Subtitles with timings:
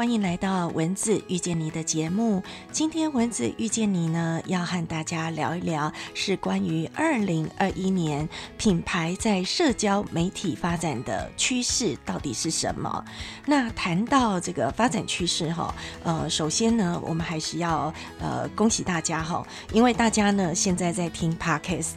[0.00, 2.42] 欢迎来到文字遇见你的节目。
[2.72, 8.26] 今天文字遇见你呢，要和大家聊一聊，是关于二零二一年
[8.56, 13.04] 品牌在社交媒体发展的趋势到底是什么。
[13.44, 21.90] 那谈到这个发展趋势哈，呃，首先呢，我们还是要呃恭喜大家哈，因为大家呢现在在听 podcast，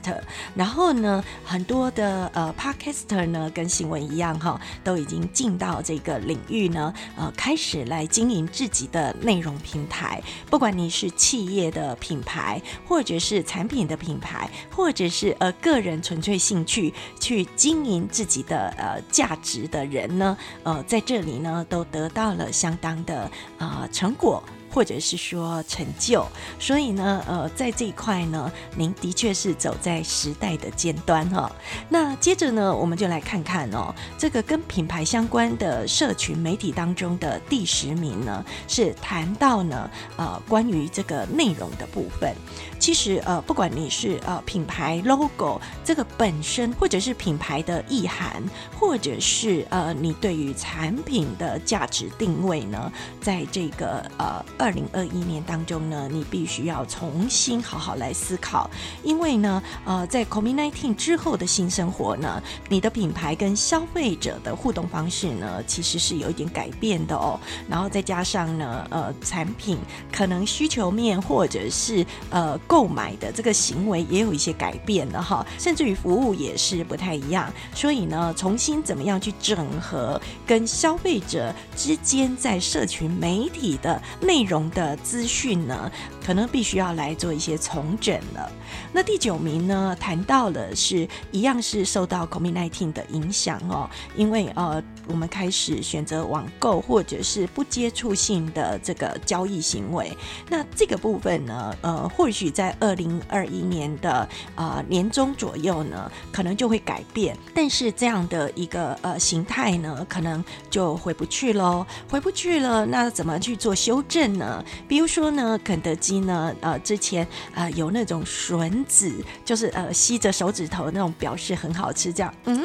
[0.54, 7.88] 然后呢，很多的呃 podcaster 呢跟新闻一样哈，都已经进到这个领域呢，呃，开始。
[7.94, 24.42] 来经营自己的内容平台，不管你是企业的品牌，或者是产品的品牌，或者是呃个人纯粹兴趣去经营自己的呃价值的人呢，呃，在这里呢都得到了相当的呃成果。
[24.74, 26.26] 或者是说成就，
[26.60, 31.52] 所以呢，呃，在这一块呢，您的确是走在时代的尖端哈。
[31.90, 42.36] 那接着呢，我们就来看看哦，这个跟品牌相关的社群媒体当中的第十名呢，是谈到呢，呃，关于这个内容的部分。
[42.80, 48.44] 其实呃，不管你是呃品牌 logo 这个本身，或者是品牌的意涵，
[48.78, 58.70] 或者是呃你对于产品的价值定位呢，在这个呃二零二一年当中呢，你必须要重新好好来思考，
[59.04, 67.38] 因为呢呃在 COVID-19 之后的新生活呢，你的品牌跟消费者的互动方式呢，其实是有一点改变的哦。
[67.68, 69.78] 然后再加上呢呃产品
[70.12, 72.54] 可能需求面或者是呃。
[72.68, 85.92] 购买的这个行为也有一些改变了哈，甚至于服务也是不太一样，所以呢，重新怎么样去整合跟消费者之间在社群媒体的内容的资讯呢，
[86.24, 88.52] 可能必须要来做一些重整了。
[88.92, 100.16] 那第九名呢，谈到了是一样是受到 COVID-19 的影响哦，因为呃，我们开始选择网购或者是不接触性的这个交易行为，
[100.50, 114.64] 那这个部分呢，呃，或许在二零二一年的呃年中左右呢，可能就会改变，但是这样的一个呃形态呢，可能就回不去喽，回不去了，那怎么去做修正呢？
[114.88, 119.14] 比如说呢，肯德基呢，呃，之前呃有那种吮指，
[119.46, 122.64] 就是呃吸着手指头那种表示很好吃，这样，嗯。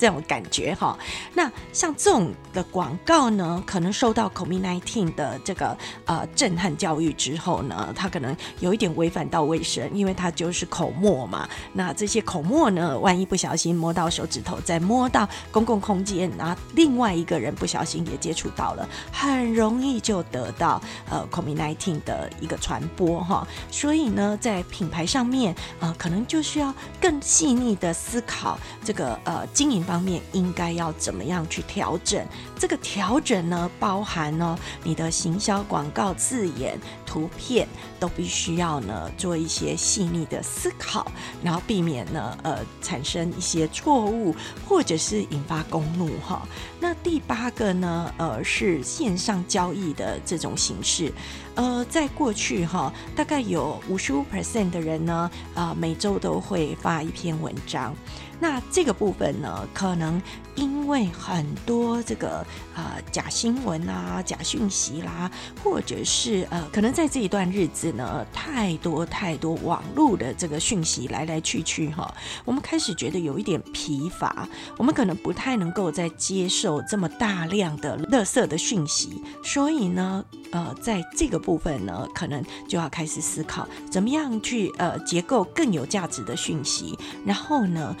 [0.00, 0.98] 这种感觉哈，
[1.34, 11.46] 那像这种的广告呢，可能受到 COVID-19 的这个呃震撼教育之后呢，它可能有一点违反到卫生，因为它就是口沫嘛。
[11.74, 20.80] 那这些口沫呢，万一不小心摸到手指头，再摸到公共空间，然后另外一个人不小心也接触到了，很容易就得到
[21.10, 23.46] 呃 COVID-19 的一个传播哈。
[23.70, 29.80] 所以呢，在品牌上面啊，可能就需要更细腻的思考这个呃经营。
[29.80, 32.24] 方面应该要怎么样去调整？
[32.56, 36.78] 这个调整呢，包含呢你的行销广告字眼、
[37.10, 37.66] 图片
[37.98, 41.04] 都必须要呢做一些细腻的思考，
[41.42, 44.32] 然后避免呢呃产生一些错误，
[44.64, 46.46] 或者是引发公怒哈。
[46.78, 51.12] 那第八个呢，呃是线上交易的这种形式，
[51.56, 57.92] 呃在过去哈，大概有五十五 percent 的人呢，啊每周都会发一篇文章。
[58.40, 60.20] 那这个部分呢，可能
[60.54, 65.30] 因为很多这个呃假新闻啊、假讯息啦，
[65.62, 72.12] 或者是呃，可能在这一段日子呢，太多太多网络的这个讯息来来去去哈，
[72.46, 74.48] 我们开始觉得有一点疲乏，
[74.78, 87.94] 我们可能不太能够再接受这么大量的垃圾的讯息，所以呢，呃，在这个部分呢，可能就要开始思考怎么样去呃结构更有价值的讯息，然后呢。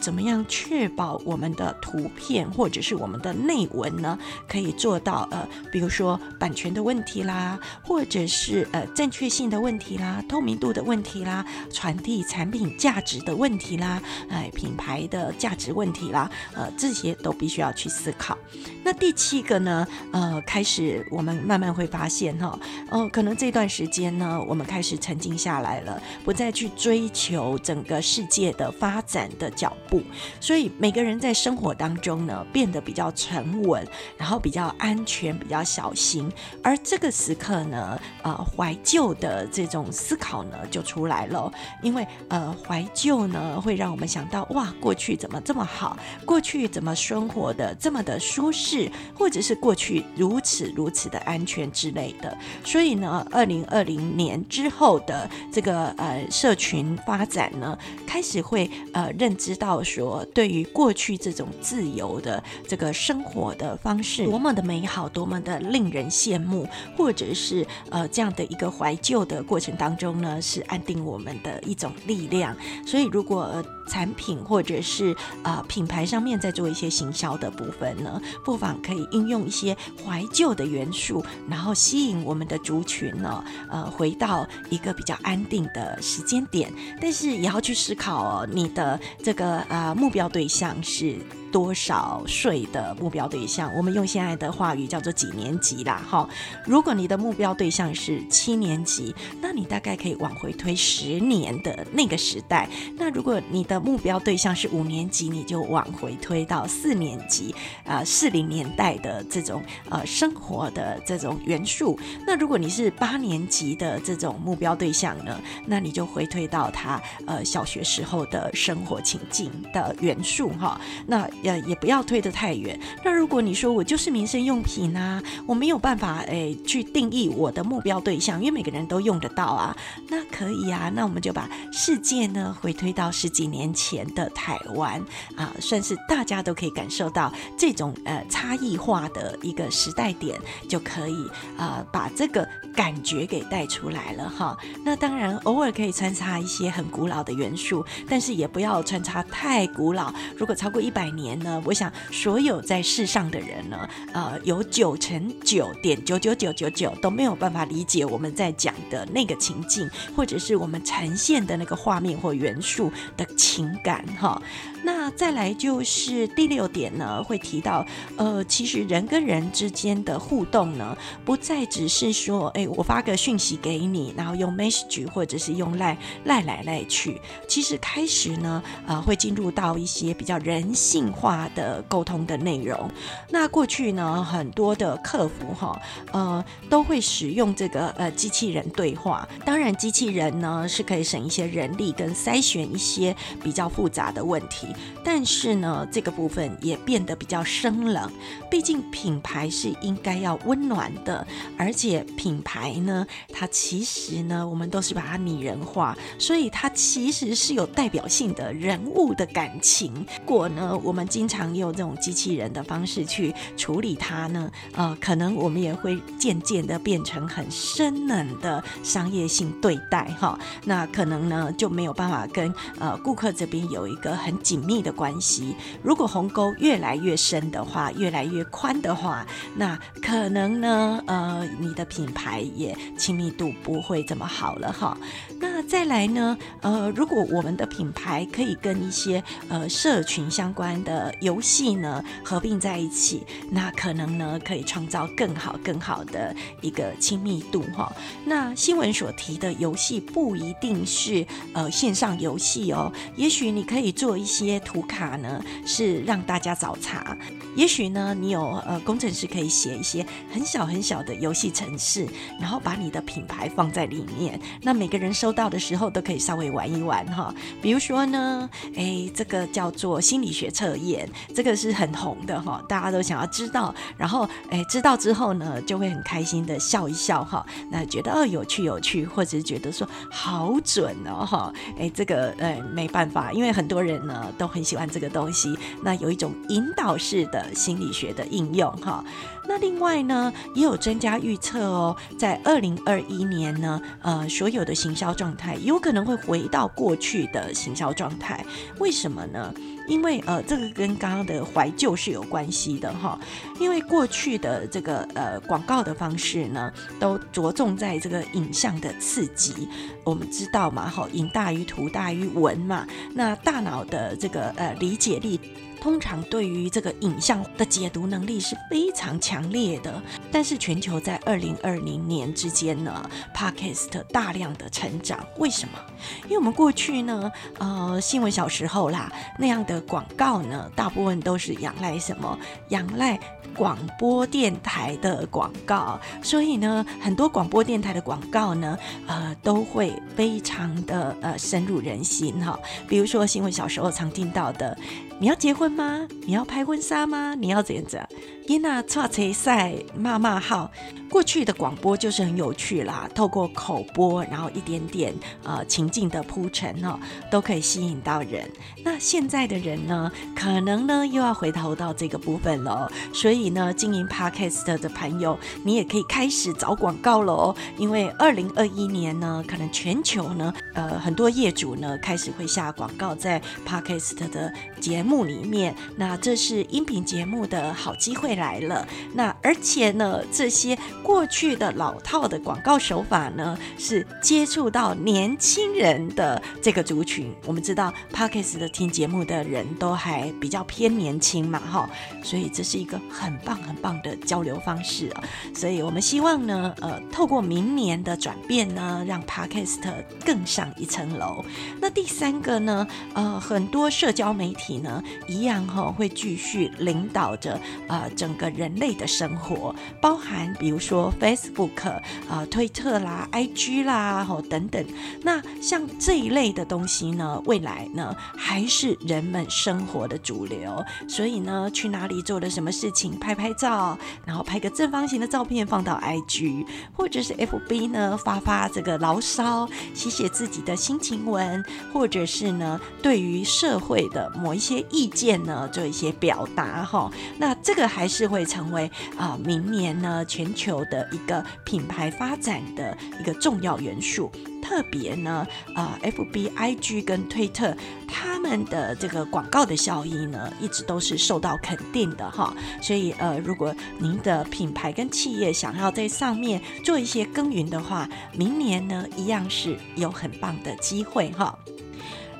[0.00, 4.16] 怎么样确保我们的图片或者是我们的内文呢，
[4.48, 18.38] 可以做到呃，比如说版权的问题啦，或者是呃正确性的问题啦，透明度的问题啦，传递产品价值的问题啦，哎，品牌的价值问题啦，呃，这些都必须要去思考。
[18.84, 22.58] 那第七个呢，呃，开始我们慢慢会发现哈，
[22.90, 29.73] 哦，可能这段时间呢，我们开始沉静下来了，不再去追求整个世界的发展的角。
[29.88, 30.02] 步，
[30.40, 33.86] 所以每个人在生活当中呢，变得比较沉稳，
[34.16, 36.30] 然后比较安全，比较小心。
[36.62, 41.50] 而这个时刻呢，呃，怀旧的这种思考呢，就出来了。
[41.82, 45.96] 因为呃，怀旧呢，会让我们想到，哇，过去怎么这么好？
[46.24, 48.90] 过去怎么生活的这么的舒适？
[49.14, 52.36] 或者是过去如此如此的安全，之类的。
[52.64, 66.68] 所以呢，二零二零年之后的这个呃社群发展呢，开始会呃认知到到说，对于过去这种自由的这个生活的方式，多么的美好，多么的令人羡慕，
[66.98, 72.54] 或者是呃这样的一个怀旧的过程当中呢，是安定我们的一种力量。
[72.86, 79.74] 所以，如果产品或者是呃品牌上面在做一些行销的部分呢，不妨可以应用一些
[80.04, 86.70] 怀旧的元素，然后吸引我们的族群呢，呃，回到一个比较安定的时间点。
[87.00, 91.18] 但是也要去思考你的这个呃目标对象是。
[91.54, 93.72] 多少岁的目标对象？
[93.76, 96.28] 我们用现在的话语叫做几年级啦，哈。
[96.66, 102.68] 如果你的目标对象是七年级，那你大概可以往回推十年的那个时代。
[102.98, 107.54] 那如果你的目标对象是五年级，你就往回推到四年级，
[107.84, 111.96] 啊，四零年代的这种呃生活的这种元素。
[112.26, 120.80] 那如果你是八年级的这种目标对象呢，那你就回推到他呃小学时候的生活情境的元素，哈。
[121.06, 122.78] 那呃，也不要推得太远。
[123.04, 129.76] 那如果你说我就是民生用品啊，我没有办法诶去定义我的目标对象，因为每个人都用得到啊，
[130.08, 130.90] 那可以啊。
[130.94, 135.02] 那我们就把世界呢回推到十几年前的台湾
[135.36, 140.38] 啊，算是大家都可以感受到这种呃差异化的一个时代点，
[140.68, 144.56] 就可以啊把这个感觉给带出来了哈。
[144.82, 150.10] 那当然偶尔可以穿插一些很古老的元素，但是也不要穿插太古老。
[150.36, 151.34] 如果超过一百年。
[151.44, 164.40] 呢，我想所有在世上的人呢，呃，有九成九点九九九九九都没有办法理解我们在讲的那个情境，或者是我们呈现的那个画面或元素的情感，哈。
[164.84, 167.84] 那再来就是第六点呢，会提到，
[168.18, 170.94] 呃，其实人跟人之间的互动呢，
[171.24, 182.90] 不再只是说，哎，我发个讯息给你，然后用 message 或者是用赖赖来赖去，其实开始呢，呃，会进入到一些比较人性化的沟通的内容。
[183.30, 185.80] 那过去呢，很多的客服哈，
[186.12, 189.26] 呃，都会使用这个呃机器人对话。
[189.46, 194.73] 当然，机器人呢是可以省一些人力跟筛选一些比较复杂的问题。
[195.04, 198.10] 但是呢，这个部分也变得比较生冷。
[198.50, 201.26] 毕竟品牌是应该要温暖的，
[201.58, 209.92] 而且品牌呢，它其实呢，我们都是把它拟人化，所以它其实是有代表性的人物的感情。
[209.94, 220.38] 如果呢，我们经常用这种机器人的方式去处理它呢，呃，可能我们也会渐渐的变成很生冷的商业性对待哈。
[220.64, 224.63] 那可能呢，就没有办法跟呃顾客这边有一个很紧。
[224.64, 234.96] 密的关系，如果鸿沟越来越深的话，越来越宽的话，那可能呢，呃，你的品牌也亲密度不会这么好了哈。
[235.40, 247.92] 那那再来呢，呃，如果我们的品牌可以跟一些呃社群相关的游戏呢合并在一起，那可能呢可以创造更好更好的一个亲密度哈。
[248.24, 254.58] 那新闻所提的游戏不一定是呃线上游戏哦，也许你可以做一些。
[254.64, 257.16] 图卡呢是让大家找茬，
[257.54, 262.08] 也许呢你有呃工程师可以写一些很小很小的游戏程式，
[262.40, 267.34] 然后把你的品牌放在里面，那每个人收到的时候都可以稍微玩一玩哈。
[267.62, 284.22] 比如说呢，哎，这个叫做心理学测验，这个是很红的哈，大家都想要知道，然后哎知道之后呢就会很开心的笑一笑哈，那觉得哦有趣有趣，或者是觉得说好准哦哈，哎这个呃没办法，因为很多人呢。
[284.36, 289.04] 都很喜欢这个东西，那有一种引导式的心理学的应用哈。
[289.46, 298.44] 那另外呢，也有专家预测哦，在二零二一年呢，呃，所有的行销状态有可能会回到过去的行销状态。
[298.78, 299.52] 为什么呢？
[299.86, 303.18] 因为呃，这个跟刚刚的怀旧是有关系的哈。
[303.60, 309.68] 因为过去的这个呃广告的方式呢，都着重在这个影像的刺激。
[310.02, 312.86] 我们知道嘛，哈，影大于图大于文嘛。
[313.12, 315.38] 那大脑的这个呃理解力。
[315.84, 325.78] 通常对于这个影像的解读能力是非常强烈的，但是全球在二零二零年之间呢，Podcast 大量的成长，为什么？
[326.24, 332.38] 因为我们过去呢，呃，新闻小时候啦那样的广告呢，大部分都是仰赖什么？
[332.70, 333.20] 仰赖
[333.54, 342.58] 广播电台的广告，所以呢，很多广播电台的广告呢，呃，都会非常的呃深入人心哈。
[342.88, 344.74] 比如说新闻小时候常听到的。
[345.20, 346.06] 你要结婚吗？
[346.26, 347.34] 你要拍婚纱吗？
[347.38, 348.00] 你要怎样子？
[348.46, 350.70] 伊娜错车赛骂骂号，
[351.08, 356.98] 过去的广播就是很有趣啦，透过口播，然后一点点呃情境的铺陈哦，
[357.30, 358.46] 都可以吸引到人。
[358.84, 367.56] 那现在的人呢，可能呢又要回头到这个部分了，所以呢，经营 podcast 的朋友，你也可以开始找广告了哦。
[367.78, 378.33] 因为二零二一年呢，可能全球呢，呃，很多业主呢开始会下广告在 podcast 的节目里面，那这是音频节目的好机会。
[378.34, 387.32] 来了，那而且呢，这些过去的老套的广告手法呢，是接触到年轻人的这个族群。
[387.46, 391.88] 我们知道 p o d c a s 的听节目的人都还比较偏年轻嘛，哈，
[392.22, 395.22] 所以这是一个很棒很棒的交流方式啊。
[395.54, 399.80] 所以我们希望呢，呃，透过明年的转变呢，让 Podcast
[400.24, 401.44] 更上一层楼。
[401.80, 408.10] 那第三个呢，呃，很多社交媒体呢，一样哈，会继续领导着呃。
[408.14, 411.90] 整整个人类的生活，包含比如说 Facebook
[412.26, 414.82] 啊、推特啦、IG 啦，吼等等。
[415.22, 420.82] 那像这一类的东西呢，未来呢还是人们生活的主流。
[421.06, 426.64] 所以呢，去哪里做了什么事情，拍拍照，然后拍个正方形的照片放到 IG，
[426.96, 431.62] 或者是 FB 呢发发这个牢骚，写写自己的心情文，
[431.92, 437.12] 或者是呢对于社会的某一些意见呢做一些表达哈。
[437.36, 438.13] 那这个还是。
[438.14, 444.30] 是会成为啊，明年呢全球的一个品牌发展的一个重要元素。
[444.62, 447.76] 特别呢，啊，F B I G 跟推特
[448.08, 452.54] 他们的这个广告的效益呢，一直都是受到肯定的哈。
[452.80, 461.58] 所以呃，如果您的品牌跟企业想要在上面做一些耕耘的话，明年呢一样是有很棒的机会哈。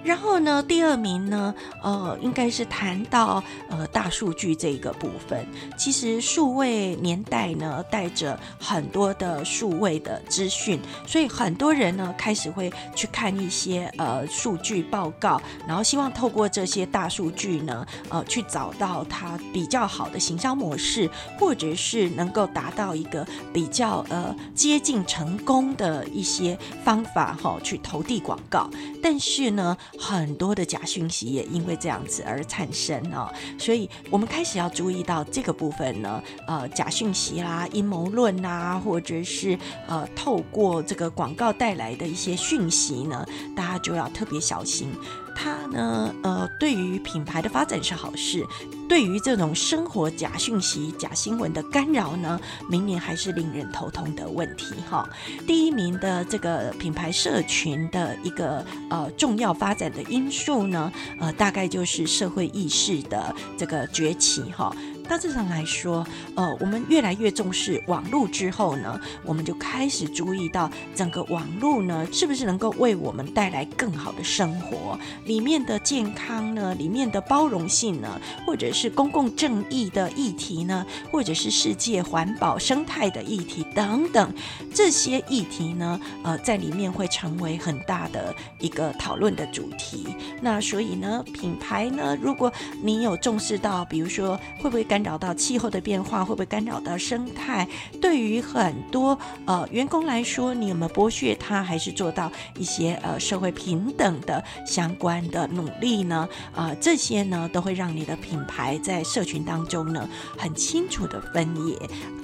[0.04, 5.46] 然后呢，第二名呢，呃，应该是谈到呃大数据这个部分。
[5.78, 21.08] 其实数位年代呢，带着很多的数位的资讯，所以很多人呢开始会去看一些呃数据报告，然后希望透过这些大数据呢，呃，去找到它比较好的行销模式，
[21.38, 28.68] 或者是能够达到一个比较呃接近成功的一些方法哈，去投递广告。
[29.02, 29.74] 但是呢。
[29.98, 43.24] 很多的假讯息也因为这样子而产生哦，所以我们开始要注意到这个部分呢，呃，假讯息啦、阴谋论啊，或者是呃，透过这个广告带来的一些讯息呢，
[43.56, 44.92] 大家就要特别小心。
[45.34, 48.44] 它呢，呃，对于品牌的发展是好事，
[48.88, 55.08] 对于这种生活假讯息、假新闻的干扰呢，明年还是令人头痛的问题哈。
[55.46, 64.74] 第一名的这个品牌社群的一个呃重要发展的因素呢，呃，大概就是社会意识的这个崛起哈。
[65.06, 74.98] 大致上来说，呃，我们越来越重视网络之后呢，我们就开始注意到整个网络呢，是不是能够为我们带来更好的生活？
[75.26, 84.32] 里面的健康呢，里面的包容性呢，或者是公共正义的议题呢，或者是世界环保生态的议题等等，
[84.74, 90.06] 这些议题呢，呃，在里面会成为很大的一个讨论的主题。
[90.40, 92.50] 那所以呢，品牌呢，如果
[92.82, 94.84] 你有重视到，比如说会不会？
[94.94, 97.66] 干扰到气候的变化，会不会干扰到生态？
[98.00, 106.28] 对于很多呃员工来说，你有没有剥削他，还是做到一些呃社会平等的相关的努力呢？
[106.54, 110.08] 啊，这些呢都会让你的品牌在社群当中呢
[110.38, 111.76] 很清楚的分野。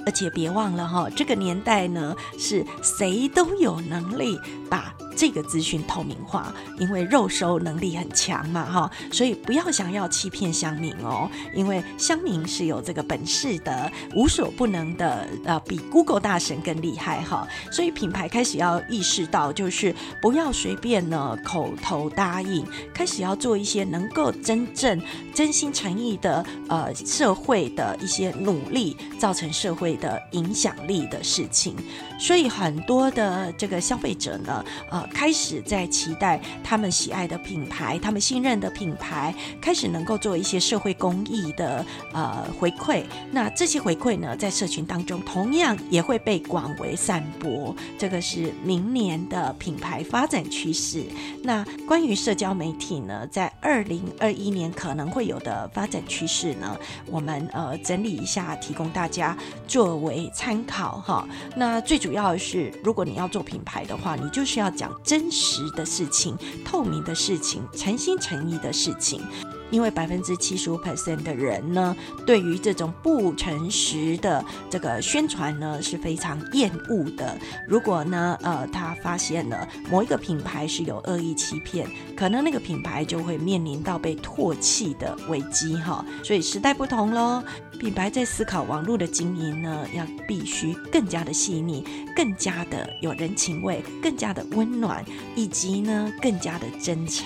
[0.05, 4.95] 而且别忘了哈，这个年代呢是谁都有能力把。
[5.21, 24.99] 这个资讯透明化，因为肉收能力很强嘛，哈，所以不要想要欺骗乡民哦，因为乡民是有这个本事的，无所不能的，呃，比 Google 大神更厉害哈，所以品牌开始要意识到，就是不要随便呢口头答应，开始要做一些能够真正
[25.35, 31.75] 真心诚意的，呃，社会的一些努力，造成社会的影响力的事情，
[32.21, 35.01] 所以很多的这个消费者呢，呃。
[35.13, 43.03] 开始在期待他们喜爱的品牌，他们信任的品牌，开始能够做一些社会公益的呃回馈。
[43.31, 47.75] 那这些回馈呢，在社群当中同样也会被广为散播。
[47.97, 51.03] 这个是明年的品牌发展趋势。
[51.43, 59.37] 那关于社交媒体呢，在二零二一年可能会有的发展趋势呢，我们呃整理一下，提供大家
[59.67, 61.27] 作为参考哈。
[61.55, 64.91] 那最主主要是，如果你要做品牌的话，你就是要讲。
[65.01, 69.21] 真实的事情、透明的事情、诚心诚意的事情。
[69.71, 77.35] 因为百分之七十五 percent 的人呢，对于这种不诚实的这个宣传呢是非常厌恶的。
[77.67, 86.05] 如果呢，呃，他发现了某一个品牌是有恶意欺骗，可能那个品牌就会面临到被唾弃的危机哈。
[86.23, 87.41] 所以时代不同喽，
[87.79, 91.83] 品牌在思考网络的经营呢，要必须更加的细腻，
[92.15, 95.03] 更加的有人情味，更加的温暖，
[95.35, 97.25] 以及呢，更加的真诚。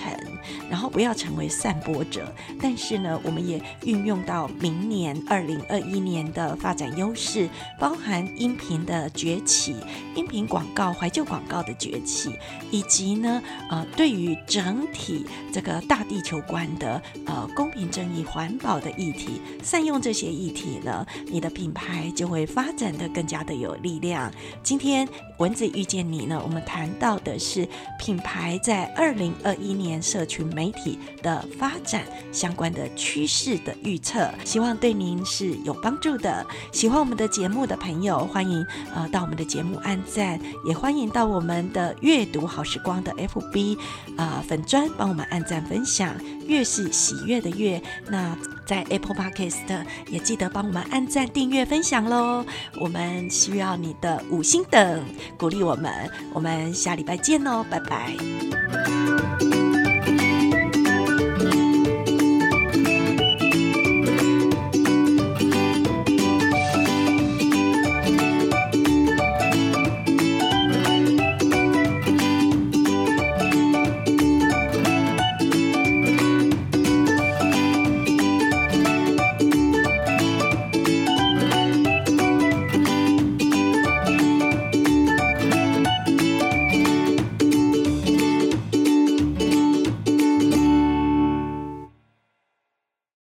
[0.70, 7.48] 然后不要成为散播者，但是呢，我们也运用到明年二零二一年的发展优势，
[7.80, 9.74] 包含音频的崛起，
[10.14, 12.30] 音频广告、怀旧广告的崛起，
[12.70, 24.30] 以及呢，呃，对于整体这个大地球观的呃公平正义、环保的议题，善用这些议题呢，你的品牌就会发展的更加的有力量。
[24.62, 27.66] 今天蚊子遇见你呢，我们谈到的是
[27.98, 30.26] 品牌在二零二一年社。
[30.26, 32.02] 群媒体的发展
[32.32, 36.46] 相关的趋势的预测，希望对您是有帮助的。
[36.72, 38.64] 喜欢我们的节目的朋友，欢迎
[38.94, 43.78] 呃到我们的节目按赞，也欢迎到我们的阅读好时光的 FB
[44.16, 46.14] 啊粉砖帮我们按赞分享。
[46.46, 52.44] 月是喜悦的月，那在 Apple Podcast 也记得帮我们按赞、订阅、分享喽。
[52.80, 55.04] 我们需要你的五星等
[55.36, 55.92] 鼓励我们。
[56.32, 58.14] 我们下礼拜见哦，拜拜。